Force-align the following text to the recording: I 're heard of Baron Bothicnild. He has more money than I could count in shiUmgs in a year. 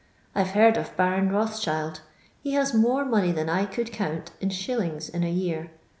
I 0.33 0.41
're 0.41 0.45
heard 0.45 0.77
of 0.77 0.97
Baron 0.97 1.29
Bothicnild. 1.29 1.99
He 2.41 2.53
has 2.53 2.73
more 2.73 3.05
money 3.05 3.31
than 3.31 3.49
I 3.49 3.67
could 3.67 3.91
count 3.91 4.31
in 4.41 4.49
shiUmgs 4.49 5.11
in 5.13 5.23
a 5.23 5.29
year. 5.29 5.69